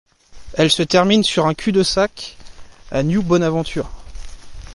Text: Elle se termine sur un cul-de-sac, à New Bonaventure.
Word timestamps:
Elle 0.55 0.71
se 0.71 0.81
termine 0.81 1.23
sur 1.23 1.45
un 1.45 1.53
cul-de-sac, 1.53 2.35
à 2.89 3.03
New 3.03 3.21
Bonaventure. 3.21 3.91